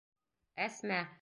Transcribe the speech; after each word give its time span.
Әсмә... 0.67 1.01